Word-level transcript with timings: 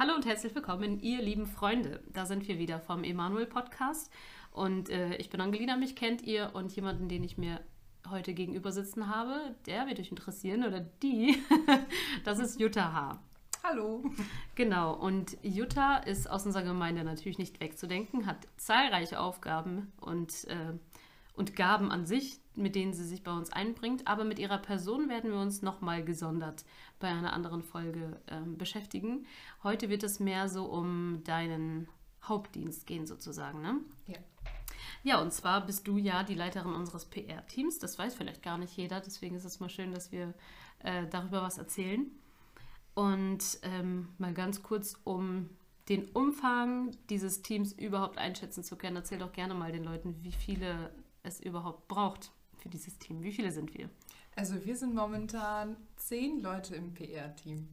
Hallo 0.00 0.14
und 0.14 0.24
herzlich 0.24 0.54
willkommen, 0.54 0.98
ihr 1.00 1.20
lieben 1.20 1.46
Freunde. 1.46 2.02
Da 2.10 2.24
sind 2.24 2.48
wir 2.48 2.58
wieder 2.58 2.80
vom 2.80 3.04
Emanuel 3.04 3.44
Podcast. 3.44 4.10
Und 4.50 4.88
äh, 4.88 5.16
ich 5.16 5.28
bin 5.28 5.42
Angelina, 5.42 5.76
mich 5.76 5.94
kennt 5.94 6.22
ihr. 6.22 6.52
Und 6.54 6.74
jemanden, 6.74 7.10
den 7.10 7.22
ich 7.22 7.36
mir 7.36 7.60
heute 8.08 8.32
gegenüber 8.32 8.72
sitzen 8.72 9.14
habe, 9.14 9.54
der 9.66 9.86
wird 9.86 10.00
euch 10.00 10.10
interessieren 10.10 10.64
oder 10.64 10.80
die, 10.80 11.36
das 12.24 12.38
ist 12.38 12.58
Jutta 12.58 12.94
H. 12.94 13.20
Hallo. 13.62 14.02
Genau, 14.54 14.94
und 14.94 15.36
Jutta 15.42 15.98
ist 15.98 16.30
aus 16.30 16.46
unserer 16.46 16.62
Gemeinde 16.62 17.04
natürlich 17.04 17.36
nicht 17.36 17.60
wegzudenken, 17.60 18.24
hat 18.24 18.48
zahlreiche 18.56 19.20
Aufgaben 19.20 19.92
und, 20.00 20.46
äh, 20.48 20.78
und 21.40 21.56
Gaben 21.56 21.90
an 21.90 22.04
sich, 22.04 22.38
mit 22.54 22.74
denen 22.74 22.92
sie 22.92 23.02
sich 23.02 23.22
bei 23.22 23.32
uns 23.32 23.50
einbringt. 23.50 24.06
Aber 24.06 24.24
mit 24.24 24.38
ihrer 24.38 24.58
Person 24.58 25.08
werden 25.08 25.30
wir 25.30 25.38
uns 25.38 25.62
nochmal 25.62 26.04
gesondert 26.04 26.66
bei 26.98 27.08
einer 27.08 27.32
anderen 27.32 27.62
Folge 27.62 28.20
äh, 28.26 28.42
beschäftigen. 28.42 29.24
Heute 29.62 29.88
wird 29.88 30.02
es 30.02 30.20
mehr 30.20 30.50
so 30.50 30.66
um 30.66 31.24
deinen 31.24 31.88
Hauptdienst 32.22 32.86
gehen, 32.86 33.06
sozusagen. 33.06 33.62
Ne? 33.62 33.80
Ja. 34.06 34.18
Ja, 35.02 35.22
und 35.22 35.32
zwar 35.32 35.64
bist 35.64 35.88
du 35.88 35.96
ja 35.96 36.24
die 36.24 36.34
Leiterin 36.34 36.74
unseres 36.74 37.06
PR-Teams. 37.06 37.78
Das 37.78 37.98
weiß 37.98 38.14
vielleicht 38.14 38.42
gar 38.42 38.58
nicht 38.58 38.76
jeder, 38.76 39.00
deswegen 39.00 39.34
ist 39.34 39.46
es 39.46 39.60
mal 39.60 39.70
schön, 39.70 39.92
dass 39.92 40.12
wir 40.12 40.34
äh, 40.80 41.06
darüber 41.08 41.40
was 41.40 41.56
erzählen. 41.56 42.04
Und 42.92 43.60
ähm, 43.62 44.08
mal 44.18 44.34
ganz 44.34 44.62
kurz, 44.62 45.00
um 45.04 45.48
den 45.88 46.10
Umfang 46.10 46.90
dieses 47.08 47.40
Teams 47.40 47.72
überhaupt 47.72 48.18
einschätzen 48.18 48.62
zu 48.62 48.76
können, 48.76 48.96
erzähl 48.96 49.18
doch 49.18 49.32
gerne 49.32 49.54
mal 49.54 49.72
den 49.72 49.84
Leuten, 49.84 50.22
wie 50.22 50.32
viele 50.32 50.90
es 51.22 51.40
überhaupt 51.40 51.88
braucht 51.88 52.30
für 52.58 52.68
dieses 52.68 52.98
Team. 52.98 53.22
Wie 53.22 53.32
viele 53.32 53.50
sind 53.50 53.74
wir? 53.74 53.88
Also 54.36 54.64
wir 54.64 54.76
sind 54.76 54.94
momentan 54.94 55.76
zehn 55.96 56.40
Leute 56.40 56.76
im 56.76 56.94
PR-Team. 56.94 57.68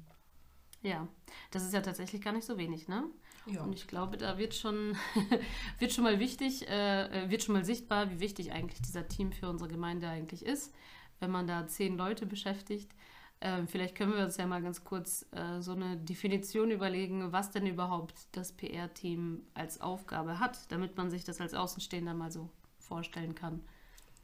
Ja, 0.82 1.08
das 1.52 1.64
ist 1.64 1.74
ja 1.74 1.82
tatsächlich 1.82 2.22
gar 2.22 2.34
nicht 2.34 2.46
so 2.46 2.58
wenig, 2.58 2.88
ne? 2.88 3.04
Ja. 3.46 3.64
Und 3.64 3.74
ich 3.74 3.88
glaube, 3.88 4.18
da 4.18 4.38
wird 4.38 4.54
schon, 4.54 4.96
wird 5.80 5.94
schon 5.94 6.04
mal 6.04 6.20
wichtig, 6.20 6.68
äh, 6.68 7.30
wird 7.30 7.44
schon 7.44 7.54
mal 7.54 7.66
sichtbar, 7.66 8.12
wie 8.12 8.20
wichtig 8.20 8.52
eigentlich 8.52 8.82
dieser 8.82 9.08
Team 9.08 9.32
für 9.32 9.50
unsere 9.50 9.70
Gemeinde 9.70 10.08
eigentlich 10.10 10.46
ist, 10.46 10.74
wenn 11.20 11.32
man 11.32 11.48
da 11.48 11.68
zehn 11.68 11.98
Leute 11.98 12.26
beschäftigt. 12.26 12.92
Ähm, 13.40 13.68
vielleicht 13.68 13.96
können 13.96 14.16
wir 14.16 14.24
uns 14.24 14.38
ja 14.38 14.48
mal 14.48 14.62
ganz 14.62 14.84
kurz 14.84 15.26
äh, 15.32 15.62
so 15.62 15.74
eine 15.74 15.96
Definition 15.96 16.72
überlegen, 16.72 17.32
was 17.32 17.52
denn 17.52 17.68
überhaupt 17.68 18.28
das 18.32 18.52
PR-Team 18.52 19.46
als 19.54 19.80
Aufgabe 19.80 20.40
hat, 20.40 20.72
damit 20.72 20.98
man 20.98 21.10
sich 21.10 21.24
das 21.24 21.40
als 21.40 21.54
Außenstehender 21.54 22.16
mal 22.16 22.32
so 22.32 22.50
vorstellen 22.88 23.36
kann. 23.36 23.62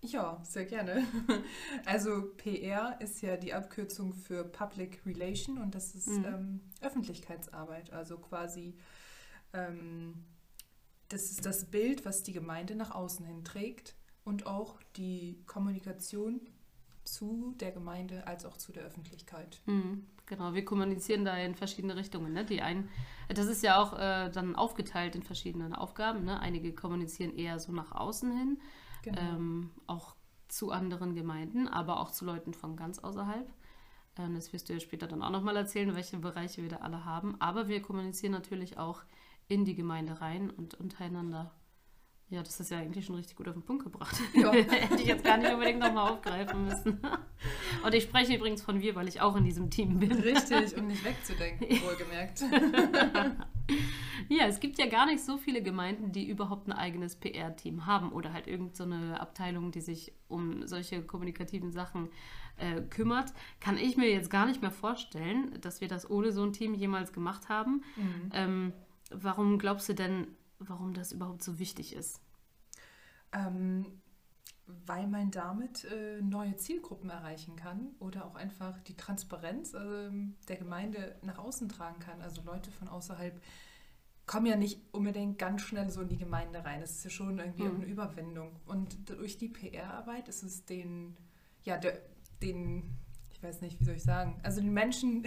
Ja, 0.02 0.42
sehr 0.44 0.66
gerne. 0.66 1.06
Also 1.86 2.32
PR 2.38 3.00
ist 3.00 3.22
ja 3.22 3.38
die 3.38 3.54
Abkürzung 3.54 4.14
für 4.14 4.44
Public 4.44 5.06
Relation 5.06 5.58
und 5.60 5.76
das 5.76 5.96
ist 5.96 6.08
Mhm. 6.08 6.26
ähm, 6.26 6.62
Öffentlichkeitsarbeit. 6.82 7.92
Also 7.94 8.18
quasi 8.18 8.76
ähm, 9.54 10.26
das 11.10 11.32
ist 11.32 11.46
das 11.46 11.66
Bild, 11.66 12.06
was 12.06 12.24
die 12.24 12.34
Gemeinde 12.34 12.76
nach 12.76 12.92
außen 12.92 13.26
hin 13.26 13.44
trägt 13.44 13.96
und 14.26 14.46
auch 14.48 14.80
die 14.96 15.44
Kommunikation 15.46 16.42
zu 17.04 17.54
der 17.60 17.72
Gemeinde 17.72 18.26
als 18.28 18.46
auch 18.46 18.58
zu 18.58 18.72
der 18.72 18.84
Öffentlichkeit. 18.84 19.62
Mhm, 19.66 20.06
genau, 20.26 20.54
wir 20.54 20.66
kommunizieren 20.66 21.26
da 21.26 21.36
in 21.38 21.56
verschiedene 21.56 21.96
Richtungen. 21.96 22.34
Ne? 22.34 22.46
Die 22.46 22.62
einen, 22.62 22.90
das 23.30 23.48
ist 23.48 23.64
ja 23.64 23.82
auch 23.82 23.94
äh, 23.94 24.30
dann 24.30 24.56
aufgeteilt 24.56 25.16
in 25.16 25.24
verschiedene 25.24 25.80
Aufgaben. 25.80 26.24
Ne? 26.24 26.40
Einige 26.40 26.74
kommunizieren 26.74 27.36
eher 27.36 27.60
so 27.60 27.72
nach 27.72 27.92
außen 27.92 28.32
hin, 28.38 28.60
Genau. 29.04 29.20
ähm, 29.20 29.72
auch 29.86 30.16
zu 30.48 30.72
anderen 30.72 31.14
Gemeinden, 31.14 31.68
aber 31.68 32.00
auch 32.00 32.12
zu 32.12 32.24
Leuten 32.26 32.54
von 32.54 32.78
ganz 32.78 33.00
außerhalb. 33.00 33.52
Ähm, 34.18 34.36
das 34.36 34.54
wirst 34.54 34.70
du 34.70 34.74
ja 34.74 34.80
später 34.80 35.08
dann 35.08 35.22
auch 35.24 35.30
nochmal 35.32 35.58
erzählen, 35.58 35.94
welche 35.96 36.18
Bereiche 36.18 36.62
wir 36.62 36.70
da 36.70 36.78
alle 36.78 37.04
haben. 37.04 37.36
Aber 37.42 37.68
wir 37.68 37.82
kommunizieren 37.82 38.32
natürlich 38.32 38.78
auch 38.78 39.02
in 39.48 39.66
die 39.66 39.76
Gemeinde 39.76 40.22
rein 40.22 40.50
und 40.50 40.74
untereinander. 40.76 41.52
Ja, 42.34 42.42
das 42.42 42.60
ist 42.60 42.72
ja 42.72 42.80
eigentlich 42.80 43.06
schon 43.06 43.14
richtig 43.14 43.36
gut 43.36 43.48
auf 43.48 43.54
den 43.54 43.62
Punkt 43.62 43.84
gebracht. 43.84 44.20
Ja. 44.34 44.52
Hätte 44.52 44.96
ich 44.96 45.06
jetzt 45.06 45.24
gar 45.24 45.38
nicht 45.38 45.54
unbedingt 45.54 45.78
nochmal 45.78 46.12
aufgreifen 46.12 46.66
müssen. 46.66 47.00
Und 47.86 47.94
ich 47.94 48.04
spreche 48.04 48.36
übrigens 48.36 48.64
von 48.64 48.82
wir, 48.82 48.96
weil 48.96 49.08
ich 49.08 49.22
auch 49.22 49.36
in 49.36 49.44
diesem 49.44 49.70
Team 49.70 50.00
bin. 50.00 50.12
Richtig 50.12 50.76
und 50.76 50.88
nicht 50.88 51.04
wegzudenken, 51.04 51.68
wohlgemerkt. 51.84 52.44
Ja, 54.30 54.48
es 54.48 54.60
gibt 54.60 54.80
ja 54.80 54.88
gar 54.88 55.06
nicht 55.06 55.24
so 55.24 55.38
viele 55.38 55.62
Gemeinden, 55.62 56.12
die 56.12 56.28
überhaupt 56.28 56.68
ein 56.68 56.72
eigenes 56.72 57.16
PR-Team 57.16 57.86
haben 57.86 58.12
oder 58.12 58.34
halt 58.34 58.48
irgendeine 58.48 58.76
so 58.76 58.84
eine 58.84 59.20
Abteilung, 59.20 59.72
die 59.72 59.82
sich 59.82 60.14
um 60.28 60.66
solche 60.66 61.04
kommunikativen 61.04 61.72
Sachen 61.72 62.10
äh, 62.58 62.82
kümmert. 62.82 63.34
Kann 63.60 63.78
ich 63.78 63.98
mir 63.98 64.10
jetzt 64.10 64.30
gar 64.30 64.46
nicht 64.46 64.62
mehr 64.62 64.72
vorstellen, 64.72 65.60
dass 65.62 65.82
wir 65.82 65.88
das 65.88 66.10
ohne 66.10 66.32
so 66.32 66.44
ein 66.44 66.54
Team 66.54 66.74
jemals 66.74 67.14
gemacht 67.14 67.50
haben. 67.50 67.84
Mhm. 67.96 68.30
Ähm, 68.34 68.74
warum 69.12 69.60
glaubst 69.60 69.90
du 69.90 69.94
denn, 69.94 70.28
warum 70.68 70.94
das 70.94 71.12
überhaupt 71.12 71.44
so 71.44 71.60
wichtig 71.60 71.94
ist? 71.96 72.20
Ähm, 73.32 74.02
weil 74.66 75.08
man 75.08 75.30
damit 75.32 75.84
äh, 75.86 76.22
neue 76.22 76.56
Zielgruppen 76.56 77.10
erreichen 77.10 77.56
kann 77.56 77.96
oder 78.00 78.26
auch 78.26 78.36
einfach 78.36 78.80
die 78.82 78.96
Transparenz 78.96 79.74
ähm, 79.74 80.36
der 80.48 80.56
Gemeinde 80.58 81.18
nach 81.22 81.38
außen 81.38 81.68
tragen 81.68 82.00
kann. 82.00 82.22
Also 82.22 82.42
Leute 82.44 82.72
von 82.72 82.88
außerhalb 82.88 83.42
kommen 84.26 84.46
ja 84.46 84.56
nicht 84.56 84.80
unbedingt 84.94 85.38
ganz 85.38 85.64
schnell 85.64 85.90
so 85.90 86.02
in 86.02 86.08
die 86.08 86.18
Gemeinde 86.18 86.64
rein. 86.64 86.82
Es 86.82 86.92
ist 86.92 87.04
ja 87.04 87.10
schon 87.10 87.40
irgendwie 87.40 87.64
Mhm. 87.64 87.76
eine 87.76 87.86
Überwindung. 87.86 88.56
Und 88.66 89.10
durch 89.10 89.38
die 89.38 89.50
PR-Arbeit 89.50 90.30
ist 90.30 90.44
es 90.44 90.64
den, 90.64 91.18
ja, 91.64 91.78
der, 91.78 92.00
den, 92.42 92.90
ich 93.44 93.50
weiß 93.50 93.62
nicht, 93.62 93.78
wie 93.82 93.84
soll 93.84 93.96
ich 93.96 94.04
sagen, 94.04 94.40
also 94.44 94.62
den 94.62 94.72
Menschen, 94.74 95.24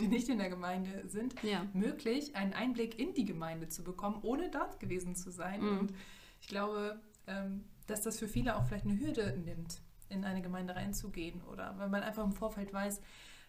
die 0.00 0.08
nicht 0.08 0.28
in 0.28 0.38
der 0.38 0.48
Gemeinde 0.50 1.08
sind, 1.08 1.40
Ja. 1.44 1.64
möglich, 1.72 2.34
einen 2.34 2.52
Einblick 2.52 2.98
in 2.98 3.14
die 3.14 3.24
Gemeinde 3.24 3.68
zu 3.68 3.84
bekommen, 3.84 4.18
ohne 4.22 4.50
dort 4.50 4.80
gewesen 4.80 5.14
zu 5.14 5.30
sein. 5.30 5.60
Mhm. 5.62 5.78
Und 5.78 5.92
ich 6.40 6.48
glaube, 6.48 7.00
ähm, 7.28 7.64
dass 7.86 8.02
das 8.02 8.18
für 8.18 8.26
viele 8.26 8.56
auch 8.56 8.64
vielleicht 8.64 8.86
eine 8.86 8.98
Hürde 8.98 9.36
nimmt, 9.38 9.80
in 10.08 10.24
eine 10.24 10.42
Gemeinde 10.42 10.74
reinzugehen. 10.74 11.42
Oder 11.44 11.78
weil 11.78 11.88
man 11.88 12.02
einfach 12.02 12.24
im 12.24 12.32
Vorfeld 12.32 12.72
weiß, 12.72 13.00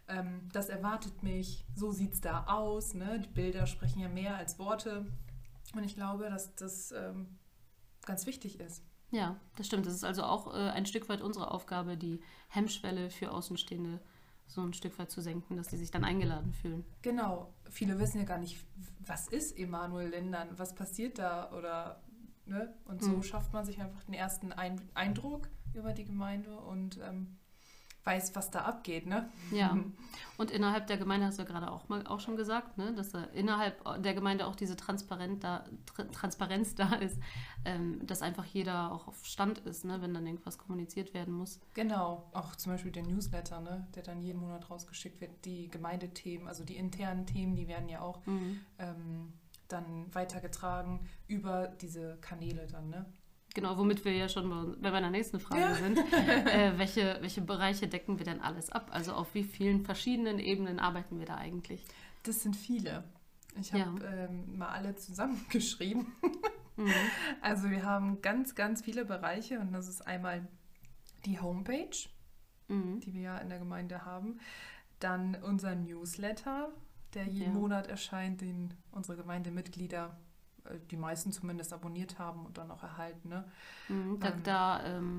ähm, 0.07 0.47
das 0.53 0.69
erwartet 0.69 1.23
mich, 1.23 1.65
so 1.75 1.91
sieht 1.91 2.13
es 2.13 2.21
da 2.21 2.45
aus. 2.45 2.93
Ne? 2.93 3.19
Die 3.25 3.29
Bilder 3.29 3.65
sprechen 3.65 4.01
ja 4.01 4.07
mehr 4.07 4.35
als 4.35 4.59
Worte. 4.59 5.07
Und 5.73 5.83
ich 5.83 5.95
glaube, 5.95 6.29
dass 6.29 6.53
das 6.55 6.91
ähm, 6.91 7.39
ganz 8.05 8.27
wichtig 8.27 8.59
ist. 8.59 8.83
Ja, 9.11 9.35
das 9.57 9.67
stimmt. 9.67 9.85
Das 9.85 9.93
ist 9.93 10.03
also 10.03 10.23
auch 10.23 10.53
äh, 10.53 10.69
ein 10.69 10.85
Stück 10.85 11.09
weit 11.09 11.21
unsere 11.21 11.51
Aufgabe, 11.51 11.97
die 11.97 12.21
Hemmschwelle 12.49 13.09
für 13.09 13.31
Außenstehende 13.31 13.99
so 14.47 14.61
ein 14.61 14.73
Stück 14.73 14.97
weit 14.99 15.11
zu 15.11 15.21
senken, 15.21 15.55
dass 15.57 15.69
sie 15.69 15.77
sich 15.77 15.91
dann 15.91 16.03
eingeladen 16.03 16.53
fühlen. 16.53 16.83
Genau, 17.01 17.53
viele 17.69 17.99
wissen 17.99 18.17
ja 18.19 18.25
gar 18.25 18.37
nicht, 18.37 18.57
was 18.99 19.27
ist 19.27 19.57
Emanuel 19.57 20.09
Lindern, 20.09 20.49
was 20.57 20.75
passiert 20.75 21.19
da 21.19 21.51
oder 21.51 22.01
ne? 22.45 22.73
Und 22.85 23.01
so 23.01 23.11
Mhm. 23.17 23.23
schafft 23.23 23.53
man 23.53 23.65
sich 23.65 23.79
einfach 23.81 24.03
den 24.03 24.13
ersten 24.13 24.51
Ein 24.51 24.81
Eindruck 24.93 25.47
über 25.73 25.93
die 25.93 26.03
Gemeinde 26.05 26.57
und 26.59 26.99
ähm, 27.01 27.37
weiß, 28.03 28.35
was 28.35 28.51
da 28.51 28.61
abgeht, 28.61 29.05
ne? 29.05 29.29
Ja. 29.51 29.77
Und 30.37 30.49
innerhalb 30.49 30.87
der 30.87 30.97
Gemeinde 30.97 31.27
hast 31.27 31.37
du 31.37 31.43
ja 31.43 31.47
gerade 31.47 31.69
auch 31.69 31.87
mal 31.87 32.05
auch 32.07 32.19
schon 32.19 32.35
gesagt, 32.35 32.77
ne, 32.77 32.93
dass 32.93 33.09
da 33.09 33.25
innerhalb 33.25 34.01
der 34.01 34.15
Gemeinde 34.15 34.47
auch 34.47 34.55
diese 34.55 34.75
Transparent 34.75 35.43
da, 35.43 35.65
Tr 35.85 36.09
Transparenz 36.09 36.73
da 36.75 36.95
ist, 36.95 37.19
ähm, 37.63 38.05
dass 38.05 38.21
einfach 38.21 38.45
jeder 38.45 38.91
auch 38.91 39.07
auf 39.07 39.23
Stand 39.25 39.59
ist, 39.59 39.85
ne, 39.85 40.01
wenn 40.01 40.13
dann 40.13 40.25
irgendwas 40.25 40.57
kommuniziert 40.57 41.13
werden 41.13 41.33
muss. 41.33 41.59
Genau, 41.75 42.29
auch 42.33 42.55
zum 42.55 42.71
Beispiel 42.71 42.91
der 42.91 43.03
Newsletter, 43.03 43.59
ne, 43.59 43.87
der 43.93 44.03
dann 44.03 44.21
jeden 44.21 44.39
Monat 44.39 44.69
rausgeschickt 44.69 45.21
wird, 45.21 45.45
die 45.45 45.69
Gemeindethemen, 45.69 46.47
also 46.47 46.63
die 46.63 46.77
internen 46.77 47.27
Themen, 47.27 47.55
die 47.55 47.67
werden 47.67 47.87
ja 47.87 48.01
auch 48.01 48.21
ähm, 48.79 49.33
dann 49.67 50.13
weitergetragen 50.13 51.07
über 51.27 51.67
diese 51.67 52.17
Kanäle 52.17 52.67
dann, 52.67 52.89
ne? 52.89 53.05
Genau, 53.53 53.77
womit 53.77 54.05
wir 54.05 54.13
ja 54.13 54.29
schon 54.29 54.77
bei, 54.81 54.91
meiner 54.91 55.09
nächsten 55.09 55.39
Frage 55.39 55.61
Ja. 55.61 55.75
sind. 55.75 55.97
Äh, 56.51 56.77
welche, 56.77 57.17
welche 57.21 57.41
Bereiche 57.41 57.87
decken 57.87 58.17
wir 58.17 58.25
denn 58.25 58.41
alles 58.41 58.69
ab? 58.71 58.89
Also 58.91 59.13
auf 59.13 59.33
wie 59.33 59.43
vielen 59.43 59.83
verschiedenen 59.83 60.39
Ebenen 60.39 60.79
arbeiten 60.79 61.19
wir 61.19 61.25
da 61.25 61.35
eigentlich? 61.35 61.83
Das 62.23 62.41
sind 62.41 62.55
viele. 62.55 63.03
Ich 63.59 63.71
Ja. 63.71 63.85
habe 63.85 64.05
ähm, 64.05 64.57
mal 64.57 64.69
alle 64.69 64.95
zusammengeschrieben. 64.95 66.07
Mhm. 66.77 66.93
Also 67.41 67.69
wir 67.69 67.83
haben 67.83 68.21
ganz, 68.21 68.55
ganz 68.55 68.81
viele 68.81 69.03
Bereiche 69.05 69.59
und 69.59 69.73
das 69.73 69.87
ist 69.87 70.01
einmal 70.07 70.47
die 71.25 71.39
Homepage, 71.39 71.89
Mhm. 72.69 73.01
die 73.01 73.13
wir 73.13 73.21
ja 73.21 73.37
in 73.39 73.49
der 73.49 73.59
Gemeinde 73.59 74.05
haben, 74.05 74.39
dann 74.99 75.35
unser 75.35 75.75
Newsletter, 75.75 76.69
der 77.13 77.25
jeden 77.25 77.53
Ja. 77.53 77.59
Monat 77.59 77.87
erscheint, 77.87 78.39
den 78.41 78.73
unsere 78.91 79.17
Gemeindemitglieder, 79.17 80.17
die 80.89 80.97
meisten 80.97 81.31
zumindest 81.31 81.73
abonniert 81.73 82.19
haben 82.19 82.45
und 82.45 82.57
dann 82.57 82.71
auch 82.71 82.83
erhalten. 82.83 83.29
Ne? 83.29 83.45
Mhm, 83.89 84.19
Da, 84.19 84.27
Ähm. 84.29 84.43
da, 84.43 84.83
ähm, 84.85 85.17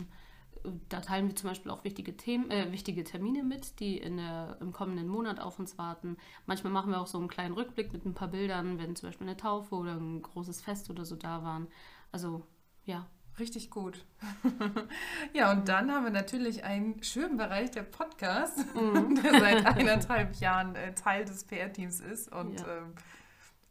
da 0.88 1.00
teilen 1.00 1.26
wir 1.26 1.34
zum 1.34 1.48
Beispiel 1.50 1.70
auch 1.72 1.82
wichtige 1.82 2.16
Themen, 2.16 2.50
äh, 2.50 2.70
wichtige 2.70 3.02
Termine 3.02 3.42
mit, 3.42 3.80
die 3.80 3.98
in 3.98 4.18
der, 4.18 4.56
im 4.60 4.72
kommenden 4.72 5.08
Monat 5.08 5.40
auf 5.40 5.58
uns 5.58 5.76
warten. 5.76 6.16
Manchmal 6.46 6.72
machen 6.72 6.90
wir 6.92 7.00
auch 7.00 7.08
so 7.08 7.18
einen 7.18 7.26
kleinen 7.28 7.54
Rückblick 7.54 7.92
mit 7.92 8.04
ein 8.06 8.14
paar 8.14 8.28
Bildern, 8.28 8.78
wenn 8.78 8.94
zum 8.94 9.08
Beispiel 9.08 9.26
eine 9.26 9.36
Taufe 9.36 9.74
oder 9.74 9.94
ein 9.96 10.22
großes 10.22 10.60
Fest 10.62 10.88
oder 10.88 11.04
so 11.04 11.16
da 11.16 11.42
waren. 11.42 11.66
Also 12.12 12.46
ja, 12.84 13.06
Richtig 13.38 13.70
gut. 13.70 14.04
ja, 15.32 15.50
und 15.52 15.66
dann 15.68 15.90
haben 15.90 16.04
wir 16.04 16.10
natürlich 16.10 16.64
einen 16.64 17.02
schönen 17.02 17.38
Bereich 17.38 17.70
der 17.70 17.82
Podcast, 17.82 18.58
Mhm. 18.74 19.14
der 19.22 19.40
seit 19.40 19.66
eineinhalb 19.66 20.36
Jahren 20.36 20.74
äh, 20.76 20.94
Teil 20.94 21.24
des 21.24 21.44
PR-Teams 21.44 22.00
ist 22.00 22.30
und 22.30 22.60
Ja. 22.60 22.66
ähm, 22.78 22.94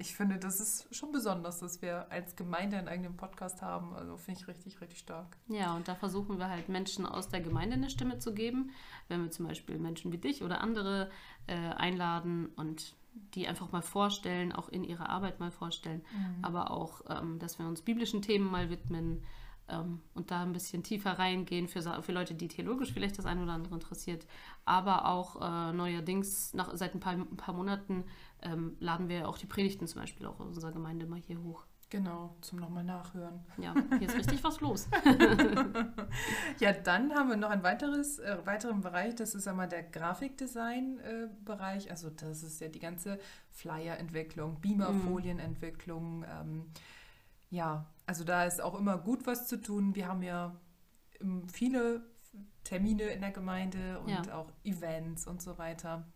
ich 0.01 0.15
finde, 0.15 0.39
das 0.39 0.59
ist 0.59 0.93
schon 0.93 1.11
besonders, 1.11 1.59
dass 1.59 1.81
wir 1.81 2.11
als 2.11 2.35
Gemeinde 2.35 2.77
einen 2.77 2.87
eigenen 2.87 3.15
Podcast 3.15 3.61
haben. 3.61 3.93
Also 3.93 4.17
finde 4.17 4.41
ich 4.41 4.47
richtig, 4.47 4.81
richtig 4.81 4.99
stark. 4.99 5.37
Ja, 5.47 5.75
und 5.75 5.87
da 5.87 5.93
versuchen 5.93 6.39
wir 6.39 6.49
halt 6.49 6.69
Menschen 6.69 7.05
aus 7.05 7.29
der 7.29 7.39
Gemeinde 7.39 7.75
eine 7.75 7.89
Stimme 7.89 8.17
zu 8.17 8.33
geben. 8.33 8.71
Wenn 9.07 9.21
wir 9.23 9.29
zum 9.29 9.47
Beispiel 9.47 9.77
Menschen 9.77 10.11
wie 10.11 10.17
dich 10.17 10.43
oder 10.43 10.61
andere 10.61 11.11
äh, 11.45 11.55
einladen 11.55 12.47
und 12.55 12.95
die 13.35 13.47
einfach 13.47 13.71
mal 13.71 13.83
vorstellen, 13.83 14.51
auch 14.51 14.69
in 14.69 14.83
ihrer 14.83 15.09
Arbeit 15.09 15.39
mal 15.39 15.51
vorstellen, 15.51 16.01
mhm. 16.11 16.43
aber 16.43 16.71
auch, 16.71 17.01
ähm, 17.09 17.37
dass 17.37 17.59
wir 17.59 17.67
uns 17.67 17.81
biblischen 17.81 18.23
Themen 18.23 18.49
mal 18.49 18.69
widmen 18.69 19.23
ähm, 19.71 20.01
und 20.13 20.31
da 20.31 20.41
ein 20.41 20.53
bisschen 20.53 20.83
tiefer 20.83 21.19
reingehen 21.19 21.67
für, 21.67 21.81
für 22.01 22.11
Leute, 22.11 22.33
die 22.33 22.47
theologisch 22.47 22.91
vielleicht 22.93 23.17
das 23.17 23.25
eine 23.25 23.43
oder 23.43 23.53
andere 23.53 23.73
interessiert. 23.73 24.25
Aber 24.65 25.07
auch 25.07 25.41
äh, 25.41 25.73
neuerdings, 25.73 26.53
nach, 26.53 26.71
seit 26.73 26.93
ein 26.93 26.99
paar, 26.99 27.13
ein 27.13 27.37
paar 27.37 27.53
Monaten, 27.53 28.05
ähm, 28.41 28.77
laden 28.79 29.09
wir 29.09 29.27
auch 29.27 29.37
die 29.37 29.45
Predigten 29.45 29.87
zum 29.87 30.01
Beispiel 30.01 30.25
auch 30.25 30.39
in 30.39 30.47
unserer 30.47 30.71
Gemeinde 30.71 31.05
mal 31.05 31.19
hier 31.19 31.41
hoch. 31.41 31.65
Genau, 31.91 32.35
zum 32.39 32.59
nochmal 32.59 32.85
nachhören. 32.85 33.41
Ja, 33.57 33.75
hier 33.99 34.07
ist 34.07 34.15
richtig 34.15 34.41
was 34.45 34.61
los. 34.61 34.87
ja, 36.59 36.71
dann 36.71 37.13
haben 37.13 37.27
wir 37.27 37.35
noch 37.35 37.49
ein 37.49 37.63
weiteres, 37.63 38.17
äh, 38.19 38.37
weiteren 38.45 38.79
Bereich, 38.79 39.13
das 39.15 39.35
ist 39.35 39.45
einmal 39.45 39.67
der 39.67 39.83
Grafikdesign-Bereich. 39.83 41.87
Äh, 41.87 41.89
also 41.89 42.09
das 42.09 42.43
ist 42.43 42.61
ja 42.61 42.69
die 42.69 42.79
ganze 42.79 43.19
Flyer-Entwicklung, 43.49 44.61
Beamer-Folienentwicklung. 44.61 46.23
Ähm, 46.23 46.71
ja, 47.49 47.85
also 48.05 48.23
da 48.23 48.45
ist 48.45 48.61
auch 48.61 48.79
immer 48.79 48.97
gut 48.97 49.27
was 49.27 49.49
zu 49.49 49.61
tun. 49.61 49.93
Wir 49.93 50.07
haben 50.07 50.23
ja 50.23 50.55
ähm, 51.19 51.49
viele 51.49 52.09
Termine 52.63 53.03
in 53.03 53.19
der 53.19 53.31
Gemeinde 53.31 53.99
und 53.99 54.27
ja. 54.27 54.33
auch 54.33 54.49
Events 54.63 55.27
und 55.27 55.41
so 55.41 55.57
weiter 55.57 56.07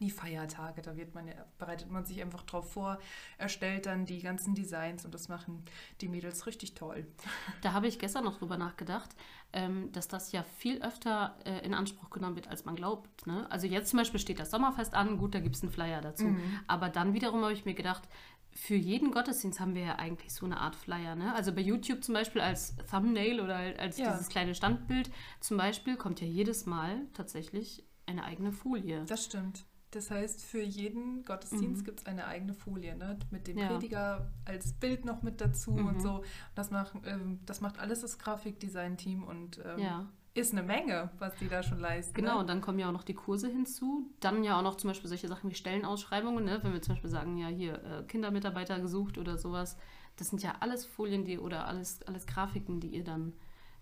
die 0.00 0.10
Feiertage, 0.10 0.82
da 0.82 0.96
wird 0.96 1.14
man 1.14 1.28
ja, 1.28 1.34
bereitet 1.58 1.90
man 1.90 2.04
sich 2.04 2.20
einfach 2.22 2.42
drauf 2.42 2.72
vor, 2.72 2.98
erstellt 3.38 3.86
dann 3.86 4.06
die 4.06 4.20
ganzen 4.20 4.54
Designs 4.54 5.04
und 5.04 5.14
das 5.14 5.28
machen 5.28 5.64
die 6.00 6.08
Mädels 6.08 6.46
richtig 6.46 6.74
toll. 6.74 7.06
Da 7.62 7.72
habe 7.72 7.86
ich 7.86 7.98
gestern 7.98 8.24
noch 8.24 8.38
drüber 8.38 8.58
nachgedacht, 8.58 9.10
ähm, 9.52 9.90
dass 9.92 10.08
das 10.08 10.32
ja 10.32 10.42
viel 10.42 10.82
öfter 10.82 11.36
äh, 11.44 11.64
in 11.64 11.72
Anspruch 11.72 12.10
genommen 12.10 12.36
wird, 12.36 12.48
als 12.48 12.64
man 12.64 12.74
glaubt. 12.76 13.26
Ne? 13.26 13.50
Also 13.50 13.66
jetzt 13.66 13.90
zum 13.90 13.98
Beispiel 13.98 14.20
steht 14.20 14.38
das 14.38 14.50
Sommerfest 14.50 14.94
an, 14.94 15.16
gut, 15.16 15.34
da 15.34 15.40
gibt 15.40 15.56
es 15.56 15.62
einen 15.62 15.72
Flyer 15.72 16.00
dazu. 16.00 16.24
Mhm. 16.24 16.60
Aber 16.66 16.88
dann 16.88 17.14
wiederum 17.14 17.42
habe 17.42 17.52
ich 17.52 17.64
mir 17.64 17.74
gedacht, 17.74 18.08
für 18.54 18.76
jeden 18.76 19.10
Gottesdienst 19.10 19.60
haben 19.60 19.74
wir 19.74 19.82
ja 19.82 19.96
eigentlich 19.96 20.32
so 20.32 20.46
eine 20.46 20.58
Art 20.58 20.76
Flyer. 20.76 21.16
Ne? 21.16 21.34
Also 21.34 21.52
bei 21.52 21.60
YouTube 21.60 22.04
zum 22.04 22.14
Beispiel 22.14 22.40
als 22.40 22.76
Thumbnail 22.90 23.40
oder 23.40 23.56
als 23.56 23.98
ja. 23.98 24.12
dieses 24.12 24.28
kleine 24.28 24.54
Standbild 24.54 25.10
zum 25.40 25.56
Beispiel 25.56 25.96
kommt 25.96 26.20
ja 26.20 26.26
jedes 26.26 26.66
Mal 26.66 27.06
tatsächlich 27.14 27.84
eine 28.06 28.24
eigene 28.24 28.52
Folie. 28.52 29.04
Das 29.06 29.24
stimmt. 29.24 29.64
Das 29.94 30.10
heißt, 30.10 30.44
für 30.44 30.60
jeden 30.60 31.24
Gottesdienst 31.24 31.82
mhm. 31.82 31.84
gibt 31.84 32.00
es 32.00 32.06
eine 32.06 32.26
eigene 32.26 32.52
Folie, 32.52 32.96
ne? 32.96 33.16
mit 33.30 33.46
dem 33.46 33.58
ja. 33.58 33.68
Prediger 33.68 34.28
als 34.44 34.72
Bild 34.72 35.04
noch 35.04 35.22
mit 35.22 35.40
dazu 35.40 35.70
mhm. 35.70 35.86
und 35.86 36.02
so. 36.02 36.24
Das 36.56 36.72
macht, 36.72 36.94
ähm, 37.06 37.38
das 37.46 37.60
macht 37.60 37.78
alles 37.78 38.00
das 38.00 38.18
Grafikdesign-Team 38.18 39.22
und 39.22 39.60
ähm, 39.64 39.78
ja. 39.78 40.06
ist 40.34 40.52
eine 40.52 40.64
Menge, 40.64 41.10
was 41.20 41.36
die 41.36 41.48
da 41.48 41.62
schon 41.62 41.78
leisten. 41.78 42.12
Genau, 42.12 42.34
ne? 42.34 42.40
und 42.40 42.48
dann 42.48 42.60
kommen 42.60 42.80
ja 42.80 42.88
auch 42.88 42.92
noch 42.92 43.04
die 43.04 43.14
Kurse 43.14 43.48
hinzu. 43.48 44.10
Dann 44.18 44.42
ja 44.42 44.58
auch 44.58 44.62
noch 44.62 44.76
zum 44.76 44.88
Beispiel 44.88 45.08
solche 45.08 45.28
Sachen 45.28 45.48
wie 45.48 45.54
Stellenausschreibungen, 45.54 46.44
ne? 46.44 46.58
wenn 46.62 46.72
wir 46.72 46.82
zum 46.82 46.94
Beispiel 46.94 47.10
sagen, 47.10 47.36
ja, 47.36 47.46
hier 47.46 47.74
äh, 47.84 48.02
Kindermitarbeiter 48.02 48.80
gesucht 48.80 49.16
oder 49.16 49.38
sowas. 49.38 49.76
Das 50.16 50.28
sind 50.28 50.42
ja 50.42 50.56
alles 50.58 50.84
Folien, 50.84 51.24
die 51.24 51.38
oder 51.38 51.68
alles, 51.68 52.02
alles 52.02 52.26
Grafiken, 52.26 52.80
die 52.80 52.88
ihr 52.88 53.04
dann 53.04 53.32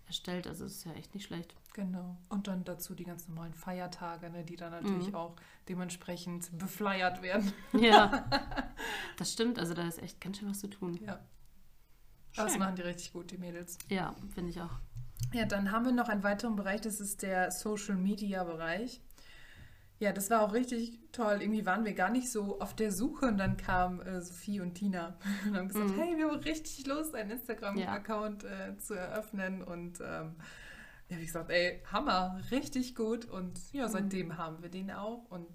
erstellt. 0.05 0.45
Also 0.45 0.65
es 0.65 0.77
ist 0.77 0.85
ja 0.85 0.93
echt 0.93 1.15
nicht 1.15 1.25
schlecht. 1.25 1.55
Genau. 1.73 2.17
Und 2.29 2.47
dann 2.47 2.63
dazu 2.63 2.93
die 2.93 3.03
ganz 3.03 3.27
normalen 3.27 3.53
Feiertage, 3.53 4.29
ne, 4.29 4.43
die 4.43 4.55
dann 4.55 4.71
natürlich 4.71 5.07
mhm. 5.07 5.15
auch 5.15 5.35
dementsprechend 5.67 6.55
befleiert 6.57 7.23
werden. 7.23 7.51
Ja, 7.73 8.29
das 9.17 9.33
stimmt. 9.33 9.57
Also 9.57 9.73
da 9.73 9.87
ist 9.87 10.01
echt 10.01 10.21
ganz 10.21 10.37
schön 10.37 10.49
was 10.49 10.59
zu 10.59 10.67
tun. 10.67 10.99
Ja. 11.03 11.19
Schön. 12.31 12.45
Das 12.45 12.57
machen 12.57 12.75
die 12.75 12.83
richtig 12.83 13.11
gut, 13.13 13.31
die 13.31 13.37
Mädels. 13.37 13.77
Ja, 13.89 14.15
finde 14.33 14.51
ich 14.51 14.61
auch. 14.61 14.79
Ja, 15.33 15.45
dann 15.45 15.71
haben 15.71 15.85
wir 15.85 15.91
noch 15.91 16.09
einen 16.09 16.23
weiteren 16.23 16.55
Bereich, 16.55 16.81
das 16.81 16.99
ist 16.99 17.23
der 17.23 17.49
Social 17.51 17.95
Media 17.95 18.43
Bereich. 18.43 19.01
Ja, 19.99 20.11
das 20.11 20.29
war 20.29 20.41
auch 20.41 20.53
richtig 20.53 20.99
toll. 21.11 21.37
Irgendwie 21.41 21.65
waren 21.65 21.85
wir 21.85 21.93
gar 21.93 22.09
nicht 22.09 22.31
so 22.31 22.59
auf 22.59 22.75
der 22.75 22.91
Suche 22.91 23.27
und 23.27 23.37
dann 23.37 23.57
kam 23.57 24.01
äh, 24.01 24.21
Sophie 24.21 24.59
und 24.59 24.75
Tina 24.75 25.17
und 25.45 25.55
haben 25.55 25.67
gesagt, 25.69 25.91
mhm. 25.91 25.99
hey, 25.99 26.17
wir 26.17 26.27
haben 26.27 26.39
richtig 26.39 26.85
Lust, 26.85 27.15
einen 27.15 27.31
Instagram-Account 27.31 28.43
ja. 28.43 28.67
äh, 28.67 28.77
zu 28.77 28.95
eröffnen 28.95 29.63
und 29.63 29.99
ähm, 30.01 30.35
ja, 31.09 31.17
wie 31.17 31.25
gesagt, 31.25 31.49
ey, 31.49 31.81
Hammer, 31.91 32.39
richtig 32.51 32.95
gut. 32.95 33.25
Und 33.25 33.59
ja, 33.73 33.87
seitdem 33.87 34.27
mhm. 34.27 34.37
haben 34.37 34.61
wir 34.61 34.69
den 34.69 34.91
auch. 34.91 35.25
Und 35.29 35.47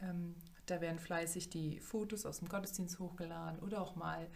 ähm, 0.00 0.34
da 0.66 0.80
werden 0.80 0.98
fleißig 0.98 1.50
die 1.50 1.80
Fotos 1.80 2.26
aus 2.26 2.38
dem 2.38 2.48
Gottesdienst 2.48 2.98
hochgeladen 2.98 3.58
oder 3.60 3.80
auch 3.80 3.96
mal 3.96 4.28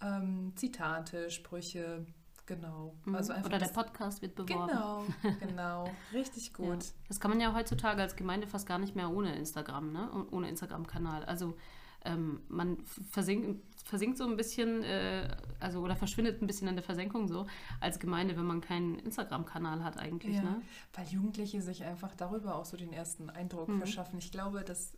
ähm, 0.00 0.52
Zitate, 0.56 1.30
Sprüche. 1.30 2.06
Genau. 2.46 2.96
Mhm. 3.04 3.14
Also 3.14 3.32
einfach 3.32 3.48
Oder 3.48 3.58
der 3.58 3.68
Podcast 3.68 4.20
wird 4.20 4.34
beworben. 4.34 4.68
Genau, 4.68 5.04
genau. 5.40 5.90
Richtig 6.12 6.52
gut. 6.52 6.82
Ja. 6.84 6.92
Das 7.08 7.20
kann 7.20 7.30
man 7.30 7.40
ja 7.40 7.54
heutzutage 7.54 8.02
als 8.02 8.16
Gemeinde 8.16 8.46
fast 8.46 8.66
gar 8.66 8.78
nicht 8.78 8.96
mehr 8.96 9.10
ohne 9.10 9.36
Instagram, 9.36 9.92
ne? 9.92 10.26
Ohne 10.30 10.48
Instagram-Kanal. 10.48 11.24
Also 11.24 11.56
ähm, 12.04 12.40
man 12.48 12.78
versinkt, 13.10 13.62
versinkt 13.84 14.18
so 14.18 14.24
ein 14.24 14.36
bisschen, 14.36 14.82
äh, 14.82 15.28
also 15.60 15.80
oder 15.80 15.96
verschwindet 15.96 16.42
ein 16.42 16.46
bisschen 16.46 16.68
in 16.68 16.76
der 16.76 16.84
Versenkung 16.84 17.28
so 17.28 17.46
als 17.80 17.98
Gemeinde, 17.98 18.36
wenn 18.36 18.46
man 18.46 18.60
keinen 18.60 18.98
Instagram-Kanal 18.98 19.84
hat 19.84 19.98
eigentlich. 19.98 20.36
Ja, 20.36 20.42
ne? 20.42 20.62
Weil 20.94 21.06
Jugendliche 21.06 21.60
sich 21.62 21.84
einfach 21.84 22.14
darüber 22.14 22.56
auch 22.56 22.64
so 22.64 22.76
den 22.76 22.92
ersten 22.92 23.30
Eindruck 23.30 23.68
mhm. 23.68 23.78
verschaffen. 23.78 24.18
Ich 24.18 24.30
glaube, 24.30 24.62
dass 24.64 24.96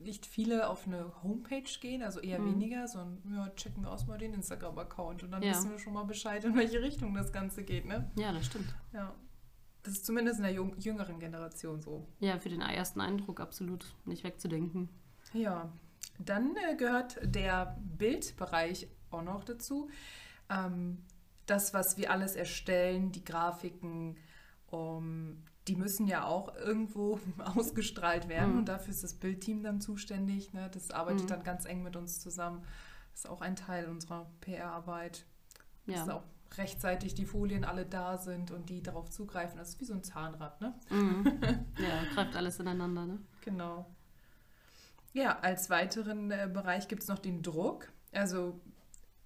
nicht 0.00 0.26
viele 0.26 0.68
auf 0.68 0.86
eine 0.86 1.12
Homepage 1.22 1.70
gehen, 1.80 2.02
also 2.02 2.20
eher 2.20 2.38
mhm. 2.38 2.54
weniger, 2.54 2.88
sondern 2.88 3.20
ja, 3.34 3.50
checken 3.50 3.82
wir 3.82 3.92
aus 3.92 4.06
mal 4.06 4.18
den 4.18 4.32
Instagram-Account 4.34 5.22
und 5.22 5.30
dann 5.30 5.42
ja. 5.42 5.50
wissen 5.50 5.70
wir 5.70 5.78
schon 5.78 5.92
mal 5.92 6.04
Bescheid, 6.04 6.44
in 6.44 6.56
welche 6.56 6.80
Richtung 6.80 7.14
das 7.14 7.32
Ganze 7.32 7.64
geht. 7.64 7.84
Ne? 7.84 8.10
Ja, 8.16 8.32
das 8.32 8.46
stimmt. 8.46 8.74
Ja. 8.92 9.14
Das 9.82 9.94
ist 9.94 10.06
zumindest 10.06 10.38
in 10.38 10.44
der 10.44 10.52
jüngeren 10.52 11.18
Generation 11.18 11.80
so. 11.80 12.06
Ja, 12.18 12.38
für 12.38 12.50
den 12.50 12.60
ersten 12.60 13.00
Eindruck 13.00 13.40
absolut 13.40 13.94
nicht 14.04 14.24
wegzudenken. 14.24 14.90
Ja, 15.32 15.72
dann 16.24 16.54
äh, 16.56 16.76
gehört 16.76 17.18
der 17.22 17.76
Bildbereich 17.80 18.88
auch 19.10 19.22
noch 19.22 19.44
dazu. 19.44 19.88
Ähm, 20.48 21.04
das, 21.46 21.74
was 21.74 21.96
wir 21.96 22.10
alles 22.10 22.36
erstellen, 22.36 23.12
die 23.12 23.24
Grafiken, 23.24 24.16
um, 24.70 25.42
die 25.66 25.76
müssen 25.76 26.06
ja 26.06 26.24
auch 26.24 26.54
irgendwo 26.54 27.18
ausgestrahlt 27.56 28.28
werden. 28.28 28.52
Mhm. 28.52 28.58
Und 28.58 28.68
dafür 28.68 28.90
ist 28.92 29.02
das 29.02 29.14
Bildteam 29.14 29.62
dann 29.62 29.80
zuständig. 29.80 30.52
Ne? 30.52 30.70
Das 30.72 30.90
arbeitet 30.90 31.24
mhm. 31.24 31.28
dann 31.28 31.42
ganz 31.42 31.64
eng 31.64 31.82
mit 31.82 31.96
uns 31.96 32.20
zusammen. 32.20 32.62
Das 33.12 33.24
ist 33.24 33.30
auch 33.30 33.40
ein 33.40 33.56
Teil 33.56 33.86
unserer 33.86 34.30
PR-Arbeit. 34.40 35.26
Ja. 35.86 35.98
Dass 35.98 36.08
auch 36.08 36.22
rechtzeitig 36.56 37.14
die 37.14 37.26
Folien 37.26 37.64
alle 37.64 37.86
da 37.86 38.18
sind 38.18 38.50
und 38.50 38.70
die 38.70 38.82
darauf 38.82 39.10
zugreifen. 39.10 39.58
Das 39.58 39.70
ist 39.70 39.80
wie 39.80 39.84
so 39.84 39.94
ein 39.94 40.02
Zahnrad, 40.02 40.60
ne? 40.60 40.74
Mhm. 40.90 41.24
Ja, 41.78 42.14
greift 42.14 42.36
alles 42.36 42.58
ineinander, 42.58 43.06
ne? 43.06 43.18
Genau. 43.42 43.86
Ja, 45.12 45.38
als 45.40 45.70
weiteren 45.70 46.30
äh, 46.30 46.48
Bereich 46.52 46.88
gibt 46.88 47.02
es 47.02 47.08
noch 47.08 47.18
den 47.18 47.42
Druck. 47.42 47.90
Also 48.12 48.60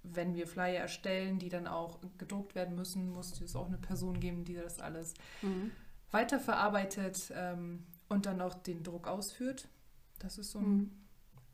wenn 0.03 0.35
wir 0.35 0.47
Flyer 0.47 0.81
erstellen, 0.81 1.39
die 1.39 1.49
dann 1.49 1.67
auch 1.67 1.99
gedruckt 2.19 2.55
werden 2.55 2.75
müssen, 2.75 3.11
muss 3.11 3.41
es 3.41 3.57
auch 3.57 3.67
eine 3.67 3.79
Person 3.79 4.21
geben, 4.21 4.45
die 4.45 4.55
das 4.55 4.81
alles 4.81 5.15
mhm. 5.43 5.73
weiterverarbeitet 6.11 7.33
ähm, 7.35 7.85
und 8.09 8.27
dann 8.27 8.41
auch 8.41 8.55
den 8.55 8.83
Druck 8.83 9.09
ausführt. 9.09 9.69
Das 10.19 10.39
ist 10.39 10.53
so 10.53 10.59
ein 10.59 10.77
mhm. 10.77 10.91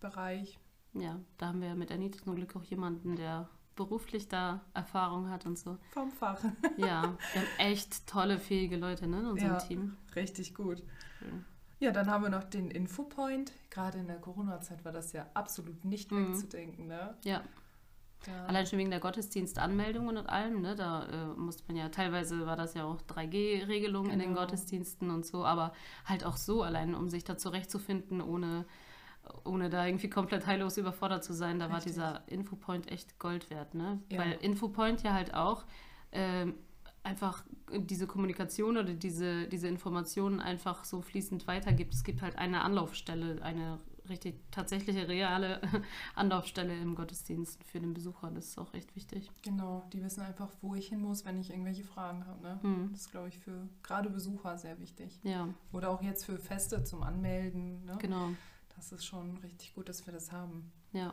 Bereich. 0.01 0.59
Ja, 0.95 1.21
da 1.39 1.47
haben 1.47 1.61
wir 1.61 1.75
mit 1.75 1.93
Anita 1.93 2.23
zum 2.23 2.35
Glück 2.35 2.57
auch 2.57 2.65
jemanden, 2.65 3.15
der 3.15 3.49
beruflich 3.77 4.29
da 4.29 4.61
Erfahrung 4.75 5.31
hat 5.31 5.47
und 5.47 5.59
so. 5.59 5.79
Vom 5.93 6.11
Fach. 6.11 6.43
ja, 6.77 7.17
wir 7.33 7.41
haben 7.41 7.49
echt 7.59 8.07
tolle, 8.07 8.39
fähige 8.39 8.77
Leute 8.77 9.07
ne, 9.07 9.21
in 9.21 9.27
unserem 9.27 9.53
ja, 9.53 9.59
Team. 9.59 9.97
Richtig 10.15 10.55
gut. 10.55 10.83
Schön. 11.19 11.45
Ja, 11.81 11.93
dann 11.93 12.11
haben 12.11 12.23
wir 12.23 12.31
noch 12.31 12.45
den 12.45 12.71
Infopoint. 12.71 13.53
Gerade 13.71 13.99
in 13.99 14.07
der 14.07 14.19
Corona-Zeit 14.19 14.85
war 14.85 14.93
das 14.93 15.13
ja 15.13 15.27
absolut 15.33 15.85
nicht 15.85 16.13
mhm. 16.13 16.29
wegzudenken. 16.29 16.87
Ne? 16.87 17.15
Ja. 17.25 17.43
ja. 18.27 18.45
Allein 18.47 18.67
schon 18.67 18.79
wegen 18.79 18.91
der 18.91 19.01
Gottesdienstanmeldungen 19.01 20.19
und 20.19 20.29
allem, 20.29 20.61
ne? 20.61 20.77
Da 20.77 21.07
äh, 21.07 21.27
musste 21.39 21.65
man 21.69 21.77
ja, 21.77 21.89
teilweise 21.89 22.47
war 22.47 22.57
das 22.57 22.75
ja 22.75 22.85
auch 22.85 23.01
3G-Regelung 23.01 24.05
genau. 24.05 24.13
in 24.13 24.19
den 24.21 24.29
genau. 24.29 24.41
Gottesdiensten 24.41 25.11
und 25.11 25.25
so, 25.25 25.45
aber 25.47 25.73
halt 26.05 26.25
auch 26.27 26.37
so 26.37 26.63
allein, 26.63 26.95
um 26.95 27.09
sich 27.09 27.25
da 27.25 27.39
zurechtzufinden, 27.39 28.21
ohne, 28.21 28.67
ohne 29.47 29.71
da 29.71 29.87
irgendwie 29.87 30.11
komplett 30.11 30.47
heillos 30.47 30.77
überfordert 30.77 31.25
zu 31.25 31.33
sein, 31.33 31.59
da 31.59 31.67
Richtig. 31.67 31.97
war 31.97 32.21
dieser 32.21 32.29
Infopoint 32.29 32.93
echt 32.93 33.19
Gold 33.19 33.49
wert, 33.49 33.75
ne? 33.75 34.03
Ja. 34.11 34.19
Weil 34.19 34.33
Infopoint 34.43 35.03
ja 35.03 35.15
halt 35.15 35.33
auch 35.33 35.65
äh, 36.11 36.47
einfach 37.11 37.45
diese 37.73 38.07
Kommunikation 38.07 38.76
oder 38.76 38.95
diese, 38.95 39.49
diese 39.49 39.67
Informationen 39.67 40.40
einfach 40.40 40.85
so 40.85 41.02
fließend 41.02 41.47
weitergibt. 41.49 41.93
Es 41.93 42.05
gibt 42.05 42.23
halt 42.23 42.37
eine 42.37 42.62
Anlaufstelle, 42.62 43.43
eine 43.43 43.79
richtig 44.09 44.37
tatsächliche 44.50 45.09
reale 45.09 45.61
Anlaufstelle 46.14 46.76
im 46.81 46.95
Gottesdienst 46.95 47.62
für 47.64 47.81
den 47.81 47.95
Besucher. 47.95 48.31
Das 48.31 48.47
ist 48.47 48.59
auch 48.59 48.73
echt 48.75 48.95
wichtig. 48.95 49.31
Genau, 49.43 49.85
die 49.93 50.02
wissen 50.02 50.23
einfach, 50.23 50.50
wo 50.62 50.75
ich 50.75 50.88
hin 50.88 51.00
muss, 51.00 51.25
wenn 51.25 51.38
ich 51.40 51.50
irgendwelche 51.50 51.85
Fragen 51.85 52.25
habe. 52.26 52.43
Ne? 52.43 52.61
Mhm. 52.62 52.88
Das 52.93 53.02
ist, 53.02 53.11
glaube 53.11 53.29
ich, 53.29 53.38
für 53.38 53.69
gerade 53.83 54.09
Besucher 54.09 54.57
sehr 54.57 54.79
wichtig. 54.81 55.19
Ja. 55.25 55.49
Oder 55.73 55.90
auch 55.90 56.02
jetzt 56.02 56.25
für 56.25 56.38
Feste 56.38 56.85
zum 56.85 57.02
Anmelden. 57.02 57.85
Ne? 57.85 57.97
Genau. 57.99 58.31
Das 58.76 58.93
ist 58.93 59.05
schon 59.05 59.37
richtig 59.38 59.75
gut, 59.75 59.88
dass 59.88 60.07
wir 60.07 60.12
das 60.12 60.31
haben. 60.33 60.73
Ja. 60.93 61.12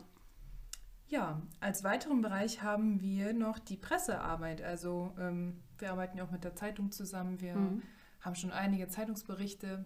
Ja, 1.10 1.42
als 1.62 1.84
weiteren 1.84 2.22
Bereich 2.22 2.62
haben 2.62 3.02
wir 3.02 3.34
noch 3.34 3.60
die 3.60 3.78
Pressearbeit. 3.78 4.62
Also 4.62 5.14
ähm, 5.18 5.62
wir 5.78 5.92
arbeiten 5.92 6.18
ja 6.18 6.26
auch 6.26 6.32
mit 6.32 6.44
der 6.44 6.56
Zeitung 6.56 6.92
zusammen. 6.92 7.40
Wir 7.40 7.56
Mhm. 7.56 7.82
haben 8.22 8.36
schon 8.36 8.52
einige 8.52 8.88
Zeitungsberichte 8.90 9.86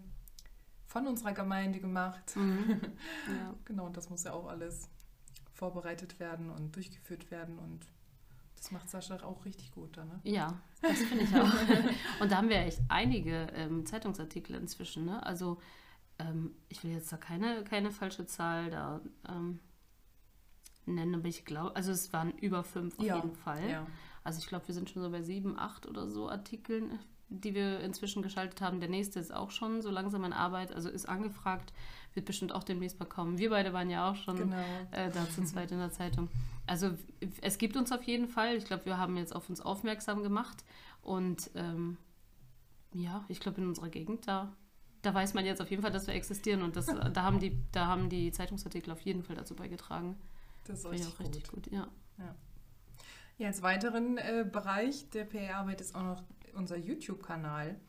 von 0.88 1.06
unserer 1.08 1.34
Gemeinde 1.34 1.80
gemacht. 1.80 2.36
Mhm. 2.36 2.82
Ja. 3.28 3.54
Genau, 3.66 3.86
und 3.86 3.98
das 3.98 4.10
muss 4.10 4.24
ja 4.24 4.34
auch 4.34 4.48
alles 4.48 4.90
vorbereitet 5.54 6.20
werden 6.20 6.50
und 6.50 6.76
durchgeführt 6.76 7.30
werden. 7.30 7.60
Und 7.60 7.86
das 8.58 8.72
macht 8.72 8.90
Sascha 8.90 9.16
auch 9.24 9.46
richtig 9.46 9.72
gut 9.72 9.96
dann, 9.98 10.08
ne? 10.08 10.20
Ja, 10.24 10.60
das 10.82 11.00
finde 11.00 11.24
ich 11.24 11.36
auch. 11.36 11.50
Und 12.22 12.32
da 12.32 12.38
haben 12.38 12.50
wir 12.50 12.58
echt 12.58 12.80
einige 12.90 13.48
ähm, 13.56 13.86
Zeitungsartikel 13.86 14.56
inzwischen. 14.56 15.06
Ne? 15.06 15.24
Also 15.26 15.60
ähm, 16.20 16.56
ich 16.70 16.84
will 16.84 16.92
jetzt 16.92 17.12
da 17.12 17.18
keine, 17.18 17.64
keine 17.64 17.92
falsche 17.92 18.26
Zahl 18.28 18.70
da 18.70 19.02
ähm, 19.28 19.60
nennen, 20.86 21.16
aber 21.16 21.28
ich 21.28 21.46
glaube, 21.46 21.76
also 21.76 21.92
es 21.92 22.12
waren 22.14 22.32
über 22.38 22.64
fünf 22.64 22.98
auf 23.00 23.06
Ja, 23.06 23.16
jeden 23.18 23.36
Fall. 23.36 23.70
Ja. 23.70 23.88
Also 24.24 24.40
ich 24.40 24.48
glaube, 24.48 24.68
wir 24.68 24.76
sind 24.76 24.90
schon 24.90 25.02
so 25.02 25.10
bei 25.10 25.22
sieben, 25.22 25.58
acht 25.58 25.88
oder 25.88 26.08
so 26.08 26.30
Artikeln, 26.30 27.00
die 27.30 27.56
wir 27.56 27.80
inzwischen 27.80 28.22
geschaltet 28.22 28.62
haben. 28.62 28.80
Der 28.80 28.90
nächste 28.90 29.20
ist 29.20 29.34
auch 29.34 29.52
schon 29.52 29.82
so 29.82 29.90
langsam 29.90 30.24
in 30.26 30.34
Arbeit, 30.34 30.74
also 30.74 30.90
ist 30.90 31.08
angefragt, 31.08 31.74
wird 32.14 32.26
bestimmt 32.26 32.52
auch 32.54 32.64
demnächst 32.64 33.00
mal 33.00 33.06
kommen. 33.06 33.38
Wir 33.38 33.50
beide 33.52 33.72
waren 33.74 33.90
ja 33.90 34.12
auch 34.12 34.16
schon 34.16 34.36
Genau. 34.36 34.58
äh, 34.92 35.10
da 35.12 35.30
zu 35.30 35.44
zweit 35.44 35.72
in 35.72 35.78
der 35.80 35.92
Zeitung. 35.92 36.30
Also 36.68 36.92
es 37.42 37.58
gibt 37.58 37.78
uns 37.78 37.92
auf 37.92 38.04
jeden 38.04 38.28
Fall. 38.28 38.58
Ich 38.58 38.66
glaube, 38.66 38.86
wir 38.86 38.98
haben 38.98 39.16
jetzt 39.18 39.34
auf 39.36 39.50
uns 39.50 39.62
aufmerksam 39.62 40.22
gemacht. 40.24 40.64
Und 41.02 41.50
ähm, 41.56 41.98
ja, 42.94 43.24
ich 43.30 43.40
glaube, 43.40 43.62
in 43.62 43.68
unserer 43.68 43.90
Gegend, 43.90 44.28
da, 44.28 44.52
da 45.02 45.14
weiß 45.14 45.34
man 45.34 45.46
jetzt 45.46 45.62
auf 45.62 45.70
jeden 45.70 45.82
Fall, 45.82 45.92
dass 45.92 46.06
wir 46.08 46.14
existieren. 46.14 46.62
Und 46.62 46.76
das, 46.76 46.88
da, 46.88 47.24
haben 47.24 47.40
die, 47.40 47.58
da 47.72 47.88
haben 47.88 48.10
die 48.10 48.32
Zeitungsartikel 48.32 48.92
auf 48.92 49.02
jeden 49.02 49.24
Fall 49.24 49.38
dazu 49.38 49.56
beigetragen. 49.56 50.18
Das 50.66 50.80
ist 50.80 50.86
richtig, 50.92 51.14
auch 51.14 51.20
richtig 51.20 51.44
gut. 51.50 51.64
gut. 51.66 51.74
Ja. 51.74 51.88
Ja, 53.38 53.48
als 53.48 53.64
weiteren 53.64 54.18
äh, 54.20 54.46
Bereich 54.50 55.10
der 55.10 55.24
PR-Arbeit 55.26 55.82
ist 55.82 55.96
auch 55.96 56.04
noch 56.04 56.24
unser 56.54 56.78
YouTube-Kanal. 56.78 57.80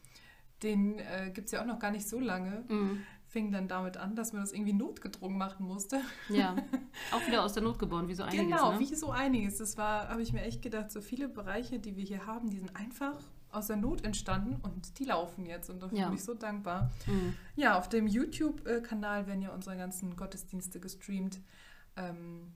Den 0.62 0.98
äh, 0.98 1.30
gibt 1.34 1.46
es 1.46 1.52
ja 1.52 1.60
auch 1.60 1.66
noch 1.66 1.78
gar 1.78 1.90
nicht 1.90 2.08
so 2.08 2.18
lange. 2.18 2.64
Mhm. 2.68 3.02
Fing 3.26 3.50
dann 3.52 3.68
damit 3.68 3.96
an, 3.98 4.14
dass 4.14 4.32
man 4.32 4.40
das 4.42 4.52
irgendwie 4.52 4.72
notgedrungen 4.72 5.36
machen 5.36 5.66
musste. 5.66 6.00
ja, 6.30 6.56
auch 7.12 7.26
wieder 7.26 7.42
aus 7.42 7.52
der 7.52 7.62
Not 7.62 7.78
geboren, 7.78 8.08
wie 8.08 8.14
so 8.14 8.22
einiges. 8.22 8.44
genau, 8.46 8.72
ne? 8.72 8.78
wie 8.80 8.94
so 8.94 9.10
einiges. 9.10 9.58
Das 9.58 9.76
war, 9.76 10.08
habe 10.08 10.22
ich 10.22 10.32
mir 10.32 10.42
echt 10.42 10.62
gedacht, 10.62 10.90
so 10.90 11.02
viele 11.02 11.28
Bereiche, 11.28 11.78
die 11.78 11.96
wir 11.96 12.04
hier 12.04 12.24
haben, 12.26 12.48
die 12.48 12.58
sind 12.58 12.74
einfach 12.76 13.18
aus 13.50 13.66
der 13.66 13.76
Not 13.76 14.04
entstanden 14.04 14.56
und 14.62 14.98
die 14.98 15.04
laufen 15.04 15.44
jetzt. 15.44 15.68
Und 15.68 15.82
dafür 15.82 15.98
Ja. 15.98 16.06
bin 16.06 16.14
ich 16.16 16.24
so 16.24 16.32
dankbar. 16.32 16.90
Mhm. 17.06 17.34
Ja, 17.56 17.76
auf 17.78 17.90
dem 17.90 18.06
YouTube-Kanal 18.06 19.26
werden 19.26 19.42
ja 19.42 19.50
unsere 19.52 19.76
ganzen 19.76 20.16
Gottesdienste 20.16 20.80
gestreamt. 20.80 21.40
Ähm, 21.96 22.52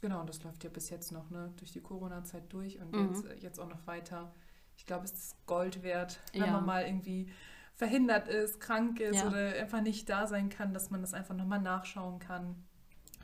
genau, 0.00 0.20
und 0.20 0.28
das 0.28 0.42
läuft 0.42 0.64
ja 0.64 0.70
bis 0.70 0.90
jetzt 0.90 1.12
noch, 1.12 1.30
ne, 1.30 1.52
durch 1.56 1.72
die 1.72 1.80
Corona-Zeit 1.80 2.52
durch 2.52 2.78
und 2.80 2.92
Mhm. 2.92 3.08
jetzt, 3.12 3.24
äh, 3.26 3.34
jetzt 3.36 3.58
auch 3.60 3.68
noch 3.68 3.86
weiter. 3.86 4.32
Ich 4.76 4.86
glaube, 4.86 5.04
es 5.04 5.12
ist 5.12 5.46
Gold 5.46 5.82
wert, 5.82 6.20
wenn 6.32 6.42
Ja. 6.42 6.52
man 6.52 6.66
mal 6.66 6.84
irgendwie 6.84 7.30
verhindert 7.74 8.28
ist, 8.28 8.60
krank 8.60 9.00
ist 9.00 9.16
Ja. 9.16 9.26
oder 9.28 9.54
einfach 9.54 9.80
nicht 9.80 10.08
da 10.08 10.26
sein 10.26 10.48
kann, 10.48 10.72
dass 10.74 10.90
man 10.90 11.00
das 11.00 11.14
einfach 11.14 11.34
nochmal 11.34 11.60
nachschauen 11.60 12.18
kann. 12.18 12.64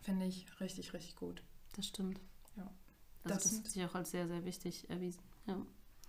Finde 0.02 0.26
ich 0.26 0.46
richtig, 0.60 0.92
richtig 0.92 1.16
gut. 1.16 1.42
Das 1.76 1.86
stimmt. 1.86 2.20
Ja. 2.56 2.62
Also 2.64 3.34
Das 3.34 3.42
das, 3.42 3.52
sind- 3.52 3.64
hat 3.64 3.70
sich 3.72 3.84
auch 3.84 3.94
als 3.94 4.10
sehr, 4.10 4.26
sehr 4.26 4.44
wichtig 4.44 4.88
erwiesen. 4.90 5.22
Ja, 5.46 5.56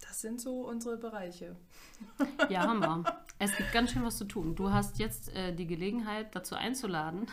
Das 0.02 0.22
sind 0.22 0.42
so 0.42 0.68
unsere 0.68 0.98
Bereiche. 0.98 1.56
ja 2.50 2.62
Hammer. 2.68 3.04
Es 3.40 3.56
gibt 3.58 3.72
ganz 3.72 3.92
schön 3.92 4.04
was 4.04 4.18
zu 4.18 4.26
tun. 4.26 4.56
Du 4.56 4.72
hast 4.72 5.00
jetzt 5.00 5.30
äh, 5.36 5.52
die 5.56 5.66
Gelegenheit, 5.66 6.36
dazu 6.36 6.54
einzuladen, 6.56 7.26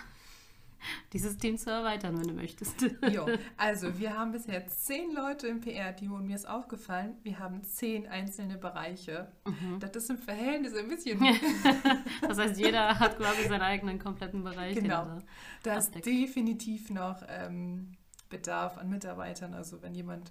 dieses 1.12 1.36
Team 1.38 1.56
zu 1.58 1.70
erweitern, 1.70 2.18
wenn 2.18 2.28
du 2.28 2.34
möchtest. 2.34 2.74
Jo, 3.12 3.26
also 3.56 3.98
wir 3.98 4.16
haben 4.16 4.32
bisher 4.32 4.66
zehn 4.66 5.12
Leute 5.14 5.46
im 5.48 5.60
PR-Team 5.60 6.12
und 6.12 6.26
mir 6.26 6.36
ist 6.36 6.48
aufgefallen, 6.48 7.16
wir 7.22 7.38
haben 7.38 7.62
zehn 7.64 8.06
einzelne 8.06 8.58
Bereiche. 8.58 9.32
Mhm. 9.46 9.80
Das 9.80 9.90
ist 9.96 10.10
im 10.10 10.18
Verhältnis 10.18 10.74
ein 10.76 10.88
bisschen 10.88 11.18
Das 12.22 12.38
heißt, 12.38 12.58
jeder 12.58 12.98
hat 12.98 13.16
quasi 13.16 13.48
seinen 13.48 13.62
eigenen 13.62 13.98
kompletten 13.98 14.42
Bereich. 14.44 14.74
Genau. 14.76 15.18
da- 15.62 15.76
ist 15.78 15.94
definitiv 16.04 16.90
noch 16.90 17.22
ähm, 17.28 17.92
Bedarf 18.28 18.76
an 18.78 18.88
Mitarbeitern. 18.90 19.54
Also 19.54 19.80
wenn 19.82 19.94
jemand 19.94 20.30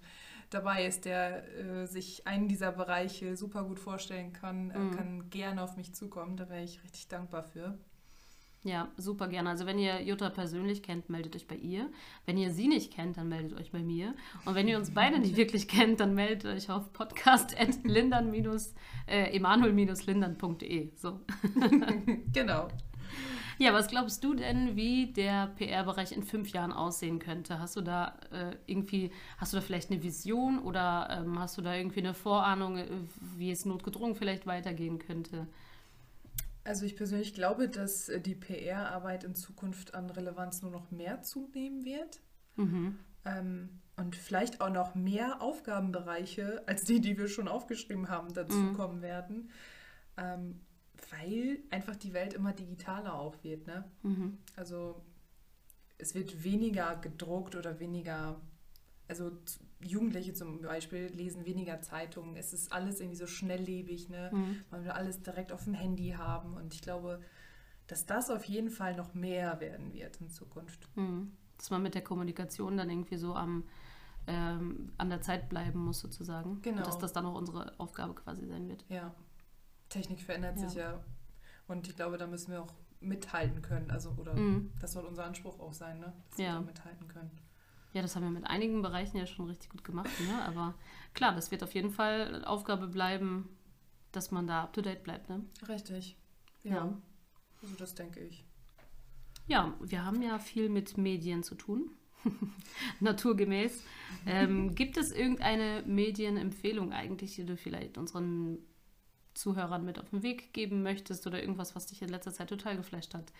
dabei 0.49 0.85
ist, 0.85 1.05
der 1.05 1.43
äh, 1.57 1.85
sich 1.87 2.25
einen 2.27 2.47
dieser 2.47 2.71
Bereiche 2.71 3.35
super 3.35 3.63
gut 3.63 3.79
vorstellen 3.79 4.33
kann, 4.33 4.69
äh, 4.71 4.77
Mhm. 4.79 4.91
kann 4.95 5.29
gerne 5.29 5.61
auf 5.63 5.75
mich 5.77 5.93
zukommen. 5.93 6.37
Da 6.37 6.47
wäre 6.49 6.63
ich 6.63 6.81
richtig 6.83 7.07
dankbar 7.07 7.43
für. 7.43 7.77
Ja, 8.67 8.89
super 8.97 9.29
gerne. 9.29 9.49
Also 9.49 9.65
wenn 9.65 9.79
ihr 9.79 10.01
Jutta 10.03 10.29
persönlich 10.29 10.83
kennt, 10.83 11.09
meldet 11.09 11.37
euch 11.37 11.47
bei 11.47 11.55
ihr. 11.55 11.89
Wenn 12.25 12.37
ihr 12.37 12.51
sie 12.51 12.67
nicht 12.67 12.91
kennt, 12.91 13.15
dann 13.15 13.29
meldet 13.29 13.57
euch 13.57 13.71
bei 13.71 13.79
mir. 13.79 14.13
Und 14.43 14.55
wenn 14.55 14.67
ihr 14.67 14.77
uns 14.77 14.93
beide 14.93 15.19
nicht 15.19 15.37
wirklich 15.37 15.69
kennt, 15.69 16.01
dann 16.01 16.13
meldet 16.13 16.43
euch 16.53 16.69
auf 16.69 16.91
podcast.lindern- 16.91 18.73
äh, 19.07 19.33
emanuel-lindern.de. 19.37 20.89
So. 20.97 21.21
genau. 22.33 22.67
Ja, 23.57 23.73
was 23.73 23.87
glaubst 23.87 24.21
du 24.25 24.33
denn, 24.33 24.75
wie 24.75 25.13
der 25.13 25.47
PR-Bereich 25.55 26.11
in 26.11 26.23
fünf 26.23 26.49
Jahren 26.49 26.73
aussehen 26.73 27.19
könnte? 27.19 27.59
Hast 27.59 27.77
du 27.77 27.81
da 27.81 28.17
äh, 28.33 28.57
irgendwie, 28.65 29.11
hast 29.37 29.53
du 29.53 29.57
da 29.57 29.61
vielleicht 29.61 29.91
eine 29.91 30.03
Vision 30.03 30.59
oder 30.59 31.07
ähm, 31.09 31.39
hast 31.39 31.57
du 31.57 31.61
da 31.61 31.73
irgendwie 31.73 32.01
eine 32.01 32.13
Vorahnung, 32.13 32.79
äh, 32.79 32.85
wie 33.37 33.49
es 33.49 33.63
notgedrungen 33.63 34.15
vielleicht 34.15 34.45
weitergehen 34.45 34.99
könnte? 34.99 35.47
Also 36.67 36.85
ich 36.85 36.97
persönlich 36.97 37.33
glaube, 37.33 37.69
dass 37.69 38.09
äh, 38.09 38.19
die 38.19 38.35
PR-Arbeit 38.35 39.23
in 39.23 39.35
Zukunft 39.35 39.93
an 39.93 40.09
Relevanz 40.09 40.61
nur 40.61 40.71
noch 40.71 40.91
mehr 40.91 41.21
zunehmen 41.21 41.85
wird. 41.85 42.19
Mhm. 42.57 42.99
Ähm, 43.23 43.81
und 43.95 44.17
vielleicht 44.17 44.59
auch 44.59 44.69
noch 44.69 44.93
mehr 44.93 45.41
Aufgabenbereiche 45.41 46.67
als 46.67 46.83
die, 46.83 46.99
die 46.99 47.17
wir 47.17 47.29
schon 47.29 47.47
aufgeschrieben 47.47 48.09
haben, 48.09 48.33
dazukommen 48.33 49.01
werden. 49.01 49.49
Ähm, 50.17 50.59
weil 51.09 51.59
einfach 51.69 51.95
die 51.95 52.13
Welt 52.13 52.33
immer 52.33 52.51
digitaler 52.51 53.13
auch 53.13 53.43
wird. 53.43 53.65
Ne? 53.65 53.85
Mhm. 54.03 54.37
Also 54.57 55.01
es 55.97 56.15
wird 56.15 56.43
weniger 56.43 56.97
gedruckt 56.97 57.55
oder 57.55 57.79
weniger, 57.79 58.41
also 59.07 59.31
Jugendliche 59.79 60.33
zum 60.33 60.61
Beispiel 60.61 61.05
lesen 61.07 61.45
weniger 61.45 61.81
Zeitungen. 61.81 62.35
Es 62.35 62.51
ist 62.53 62.71
alles 62.71 62.99
irgendwie 62.99 63.17
so 63.17 63.27
schnelllebig. 63.27 64.09
Ne? 64.09 64.31
Mhm. 64.33 64.63
Man 64.71 64.83
will 64.83 64.91
alles 64.91 65.21
direkt 65.21 65.51
auf 65.51 65.65
dem 65.65 65.73
Handy 65.75 66.09
haben. 66.17 66.55
Und 66.55 66.73
ich 66.73 66.81
glaube, 66.81 67.21
dass 67.87 68.05
das 68.05 68.29
auf 68.29 68.43
jeden 68.45 68.69
Fall 68.69 68.95
noch 68.95 69.13
mehr 69.13 69.59
werden 69.59 69.93
wird 69.93 70.19
in 70.19 70.29
Zukunft. 70.29 70.89
Mhm. 70.95 71.31
Dass 71.57 71.69
man 71.69 71.81
mit 71.83 71.93
der 71.95 72.03
Kommunikation 72.03 72.75
dann 72.77 72.89
irgendwie 72.89 73.17
so 73.17 73.35
am, 73.35 73.63
ähm, 74.27 74.91
an 74.97 75.09
der 75.09 75.21
Zeit 75.21 75.47
bleiben 75.49 75.79
muss, 75.85 75.99
sozusagen. 75.99 76.61
Genau. 76.61 76.77
Und 76.79 76.87
dass 76.87 76.97
das 76.97 77.13
dann 77.13 77.25
auch 77.25 77.35
unsere 77.35 77.79
Aufgabe 77.79 78.13
quasi 78.15 78.45
sein 78.47 78.67
wird. 78.67 78.83
Ja, 78.89 79.13
Technik 79.89 80.21
verändert 80.21 80.57
Ja. 80.59 80.67
sich 80.69 80.77
ja. 80.77 81.03
Und 81.67 81.87
ich 81.87 81.95
glaube, 81.95 82.17
da 82.17 82.27
müssen 82.27 82.51
wir 82.51 82.61
auch 82.63 82.73
mithalten 82.99 83.61
können. 83.61 83.91
Also, 83.91 84.11
oder 84.17 84.33
Mhm. 84.33 84.71
das 84.81 84.93
soll 84.93 85.05
unser 85.05 85.25
Anspruch 85.25 85.59
auch 85.59 85.73
sein, 85.73 85.99
ne? 85.99 86.13
dass 86.31 86.39
Ja. 86.39 86.45
wir 86.45 86.53
da 86.55 86.61
mithalten 86.61 87.07
können. 87.07 87.31
Ja, 87.97 88.03
das 88.03 88.15
haben 88.15 88.25
wir 88.25 88.29
mit 88.29 88.45
einigen 88.45 88.83
Bereichen 88.83 89.17
ja 89.17 89.25
schon 89.25 89.47
richtig 89.47 89.71
gut 89.71 89.83
gemacht. 89.83 90.11
Ne? 90.19 90.45
Aber 90.45 90.75
klar, 91.15 91.33
das 91.33 91.49
wird 91.49 91.63
auf 91.63 91.73
jeden 91.73 91.89
Fall 91.89 92.45
Aufgabe 92.45 92.85
bleiben, 92.85 93.49
dass 94.11 94.29
man 94.29 94.45
da 94.45 94.65
up-to-date 94.65 95.01
bleibt. 95.03 95.29
Ne? 95.29 95.43
Richtig. 95.67 96.15
Ja. 96.61 96.75
Ja. 96.75 97.01
Also 97.63 97.73
das 97.75 97.95
denke 97.95 98.19
ich. 98.19 98.45
Ja, 99.47 99.73
wir 99.79 100.05
haben 100.05 100.21
ja 100.21 100.37
viel 100.37 100.69
mit 100.69 100.99
Medien 100.99 101.41
zu 101.41 101.55
tun. 101.55 101.89
Naturgemäß. 102.99 103.83
Ähm, 104.27 104.75
gibt 104.75 104.97
es 104.97 105.11
irgendeine 105.11 105.81
Medienempfehlung 105.87 106.93
eigentlich, 106.93 107.33
die 107.33 107.47
du 107.47 107.57
vielleicht 107.57 107.97
unseren 107.97 108.59
Zuhörern 109.33 109.83
mit 109.83 109.97
auf 109.97 110.11
den 110.11 110.21
Weg 110.21 110.53
geben 110.53 110.83
möchtest 110.83 111.25
oder 111.25 111.41
irgendwas, 111.41 111.75
was 111.75 111.87
dich 111.87 112.03
in 112.03 112.09
letzter 112.09 112.31
Zeit 112.31 112.49
total 112.49 112.77
geflasht 112.77 113.15
hat? 113.15 113.33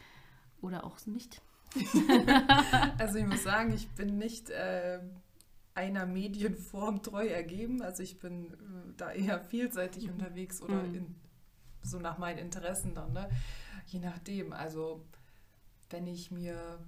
Oder 0.61 0.83
auch 0.83 0.97
nicht? 1.05 1.43
Also 2.97 3.17
ich 3.19 3.25
muss 3.25 3.43
sagen, 3.43 3.73
ich 3.73 3.87
bin 3.89 4.17
nicht 4.17 4.49
äh, 4.49 4.99
einer 5.75 6.05
Medienform 6.05 7.03
treu 7.03 7.27
ergeben. 7.27 7.81
Also 7.81 8.03
ich 8.03 8.19
bin 8.19 8.53
äh, 8.53 8.93
da 8.97 9.11
eher 9.11 9.39
vielseitig 9.39 10.09
unterwegs 10.09 10.61
oder 10.61 10.83
Mhm. 10.83 10.95
in, 10.95 11.15
so 11.83 11.99
nach 11.99 12.17
meinen 12.17 12.39
Interessen 12.39 12.93
dann, 12.95 13.13
ne? 13.13 13.29
Je 13.85 13.99
nachdem. 13.99 14.53
Also 14.53 15.05
wenn 15.89 16.07
ich 16.07 16.31
mir 16.31 16.79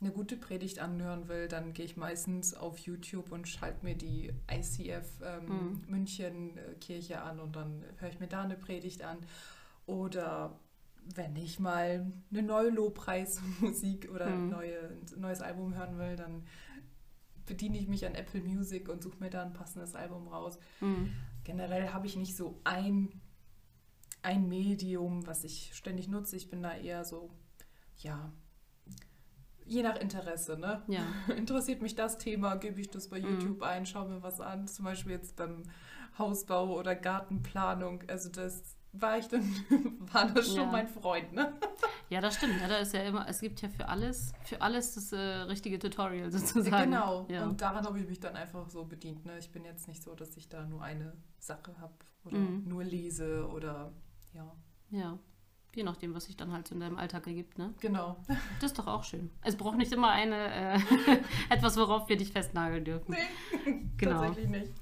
eine 0.00 0.10
gute 0.10 0.36
Predigt 0.36 0.78
anhören 0.80 1.26
will, 1.28 1.48
dann 1.48 1.72
gehe 1.72 1.86
ich 1.86 1.96
meistens 1.96 2.52
auf 2.52 2.78
YouTube 2.80 3.32
und 3.32 3.48
schalte 3.48 3.82
mir 3.84 3.94
die 3.94 4.30
ICF 4.50 5.08
ähm, 5.24 5.46
Mhm. 5.46 5.82
München 5.88 6.58
Kirche 6.80 7.22
an 7.22 7.40
und 7.40 7.56
dann 7.56 7.82
höre 7.98 8.10
ich 8.10 8.20
mir 8.20 8.26
da 8.28 8.42
eine 8.42 8.56
Predigt 8.56 9.02
an. 9.02 9.18
Oder 9.86 10.58
wenn 11.14 11.36
ich 11.36 11.60
mal 11.60 12.10
eine 12.30 12.42
neue 12.42 12.70
Lobpreismusik 12.70 14.10
oder 14.10 14.26
ein 14.26 14.44
Mhm. 14.44 14.50
neue, 14.50 14.78
ein 15.14 15.20
neues 15.20 15.40
Album 15.40 15.74
hören 15.74 15.98
will, 15.98 16.16
dann 16.16 16.44
bediene 17.46 17.78
ich 17.78 17.86
mich 17.88 18.04
an 18.06 18.14
Apple 18.14 18.42
Music 18.42 18.88
und 18.88 19.02
suche 19.02 19.18
mir 19.20 19.30
da 19.30 19.42
ein 19.42 19.52
passendes 19.52 19.94
Album 19.94 20.26
raus. 20.28 20.58
Mhm. 20.80 21.12
Generell 21.44 21.90
habe 21.92 22.06
ich 22.06 22.16
nicht 22.16 22.36
so 22.36 22.60
ein, 22.64 23.20
ein 24.22 24.48
Medium, 24.48 25.26
was 25.26 25.44
ich 25.44 25.70
ständig 25.74 26.08
nutze. 26.08 26.36
Ich 26.36 26.50
bin 26.50 26.62
da 26.62 26.74
eher 26.76 27.04
so, 27.04 27.30
ja, 27.98 28.32
je 29.64 29.82
nach 29.82 29.96
Interesse, 29.96 30.58
ne? 30.58 30.82
Ja. 30.88 31.04
Interessiert 31.36 31.82
mich 31.82 31.94
das 31.94 32.18
Thema, 32.18 32.56
gebe 32.56 32.80
ich 32.80 32.90
das 32.90 33.08
bei 33.08 33.20
Mhm. 33.20 33.26
YouTube 33.40 33.62
ein, 33.62 33.86
schaue 33.86 34.08
mir 34.08 34.22
was 34.22 34.40
an. 34.40 34.66
Zum 34.66 34.84
Beispiel 34.84 35.12
jetzt 35.12 35.36
beim 35.36 35.62
Hausbau 36.18 36.76
oder 36.76 36.96
Gartenplanung. 36.96 38.02
Also 38.08 38.28
das 38.28 38.76
war 38.92 39.18
ich 39.18 39.26
dann, 39.28 39.42
war 40.12 40.26
das 40.30 40.46
schon 40.48 40.56
Ja. 40.64 40.72
mein 40.72 40.88
Freund, 40.88 41.32
ne? 41.32 41.52
Ja, 42.08 42.20
das 42.20 42.36
stimmt. 42.36 42.60
Ja, 42.60 42.68
da 42.68 42.76
ist 42.76 42.94
ja 42.94 43.00
immer, 43.02 43.28
es 43.28 43.40
gibt 43.40 43.60
ja 43.62 43.68
für 43.68 43.88
alles, 43.88 44.32
für 44.44 44.60
alles 44.62 44.94
das 44.94 45.10
äh, 45.12 45.16
richtige 45.18 45.76
Tutorial 45.80 46.30
sozusagen. 46.30 46.84
Genau. 46.90 47.26
Ja. 47.28 47.44
Und 47.44 47.60
daran 47.60 47.84
habe 47.84 47.98
ich 47.98 48.06
mich 48.06 48.20
dann 48.20 48.36
einfach 48.36 48.68
so 48.70 48.84
bedient. 48.84 49.24
Ne? 49.26 49.36
Ich 49.40 49.50
bin 49.50 49.64
jetzt 49.64 49.88
nicht 49.88 50.00
so, 50.04 50.14
dass 50.14 50.36
ich 50.36 50.48
da 50.48 50.64
nur 50.64 50.82
eine 50.84 51.14
Sache 51.40 51.74
habe 51.80 51.94
oder 52.24 52.38
Mhm. 52.38 52.62
nur 52.68 52.84
lese 52.84 53.48
oder 53.48 53.92
ja. 54.34 54.52
ja. 54.90 55.18
Je 55.74 55.82
nachdem, 55.82 56.14
was 56.14 56.26
sich 56.26 56.36
dann 56.36 56.52
halt 56.52 56.68
so 56.68 56.74
in 56.76 56.80
deinem 56.80 56.96
Alltag 56.96 57.26
ergibt, 57.26 57.58
ne? 57.58 57.74
Genau. 57.80 58.16
Das 58.60 58.70
ist 58.70 58.78
doch 58.78 58.86
auch 58.86 59.02
schön. 59.02 59.28
Es 59.42 59.56
braucht 59.56 59.76
nicht 59.76 59.92
immer 59.92 60.10
eine, 60.10 60.74
äh, 60.74 60.78
etwas, 61.50 61.76
worauf 61.76 62.08
wir 62.08 62.16
dich 62.16 62.30
festnageln 62.30 62.84
dürfen. 62.84 63.16
Nee, 63.16 63.80
Genau. 63.96 64.22
tatsächlich 64.22 64.48
nicht. 64.48 64.72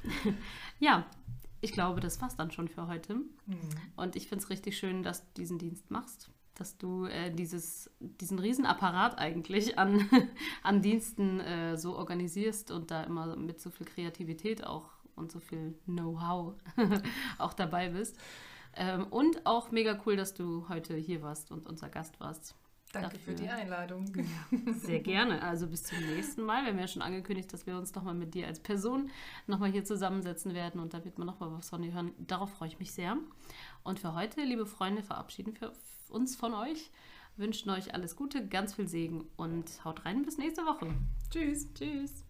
Ja, 0.78 1.06
ich 1.64 1.72
glaube, 1.72 2.00
das 2.00 2.20
war's 2.20 2.36
dann 2.36 2.50
schon 2.50 2.68
für 2.68 2.86
heute. 2.86 3.14
Hm. 3.14 3.28
Und 3.96 4.16
ich 4.16 4.28
finde 4.28 4.44
es 4.44 4.50
richtig 4.50 4.78
schön, 4.78 5.02
dass 5.02 5.20
du 5.20 5.26
diesen 5.36 5.58
Dienst 5.58 5.90
machst. 5.90 6.30
Dass 6.54 6.78
du 6.78 7.06
äh, 7.06 7.30
dieses, 7.30 7.90
diesen 7.98 8.38
Riesenapparat 8.38 9.18
eigentlich 9.18 9.78
an, 9.78 10.08
an 10.62 10.82
Diensten 10.82 11.40
äh, 11.40 11.76
so 11.76 11.96
organisierst 11.96 12.70
und 12.70 12.90
da 12.90 13.02
immer 13.02 13.34
mit 13.36 13.60
so 13.60 13.70
viel 13.70 13.86
Kreativität 13.86 14.64
auch 14.64 14.90
und 15.16 15.32
so 15.32 15.40
viel 15.40 15.74
Know-how 15.86 16.54
auch 17.38 17.54
dabei 17.54 17.88
bist. 17.88 18.16
Ähm, 18.76 19.06
und 19.06 19.46
auch 19.46 19.70
mega 19.70 19.98
cool, 20.06 20.16
dass 20.16 20.34
du 20.34 20.68
heute 20.68 20.94
hier 20.96 21.22
warst 21.22 21.50
und 21.50 21.66
unser 21.66 21.88
Gast 21.88 22.20
warst. 22.20 22.54
Danke 22.94 23.18
Dafür. 23.18 23.34
für 23.36 23.42
die 23.42 23.48
Einladung. 23.48 24.06
Sehr 24.78 25.00
gerne. 25.00 25.42
Also 25.42 25.66
bis 25.66 25.82
zum 25.82 25.98
nächsten 25.98 26.42
Mal. 26.42 26.64
Wir 26.64 26.72
haben 26.72 26.78
ja 26.78 26.88
schon 26.88 27.02
angekündigt, 27.02 27.52
dass 27.52 27.66
wir 27.66 27.76
uns 27.76 27.94
nochmal 27.94 28.14
mit 28.14 28.34
dir 28.34 28.46
als 28.46 28.60
Person 28.60 29.10
nochmal 29.46 29.70
hier 29.70 29.84
zusammensetzen 29.84 30.54
werden 30.54 30.80
und 30.80 30.94
da 30.94 31.04
wird 31.04 31.18
man 31.18 31.26
nochmal 31.26 31.52
was 31.52 31.70
von 31.70 31.82
dir 31.82 31.92
hören. 31.92 32.12
Darauf 32.18 32.50
freue 32.50 32.68
ich 32.68 32.78
mich 32.78 32.92
sehr. 32.92 33.16
Und 33.82 33.98
für 33.98 34.14
heute, 34.14 34.42
liebe 34.42 34.66
Freunde, 34.66 35.02
verabschieden 35.02 35.54
wir 35.60 35.72
uns 36.08 36.36
von 36.36 36.54
euch, 36.54 36.90
wünschen 37.36 37.70
euch 37.70 37.94
alles 37.94 38.16
Gute, 38.16 38.46
ganz 38.46 38.74
viel 38.74 38.88
Segen 38.88 39.26
und 39.36 39.84
haut 39.84 40.04
rein 40.04 40.24
bis 40.24 40.38
nächste 40.38 40.62
Woche. 40.62 40.94
Tschüss. 41.30 41.68
Tschüss. 41.74 42.24